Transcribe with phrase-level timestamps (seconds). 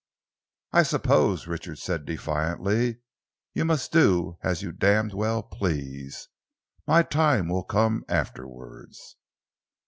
[0.73, 3.01] "I suppose," Richard said defiantly,
[3.53, 6.27] "you must do as you d d well please.
[6.87, 9.17] My time will come afterwards."